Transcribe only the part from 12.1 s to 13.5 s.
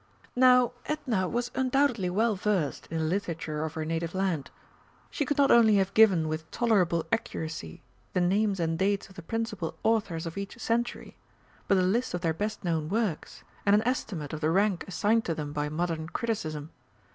of their best known works,